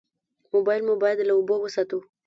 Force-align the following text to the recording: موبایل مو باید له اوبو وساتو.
موبایل 0.55 0.81
مو 0.87 0.93
باید 1.03 1.19
له 1.29 1.33
اوبو 1.37 1.55
وساتو. 1.59 1.99